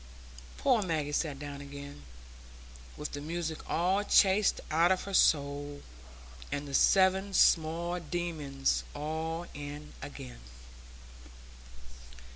Poor 0.57 0.81
Maggie 0.81 1.11
sat 1.11 1.37
down 1.37 1.61
again, 1.61 2.01
with 2.97 3.11
the 3.11 3.21
music 3.21 3.59
all 3.69 4.03
chased 4.03 4.59
out 4.71 4.91
of 4.91 5.03
her 5.03 5.13
soul, 5.13 5.83
and 6.51 6.67
the 6.67 6.73
seven 6.73 7.35
small 7.35 7.99
demons 7.99 8.83
all 8.95 9.45
in 9.53 9.93
again. 10.01 10.39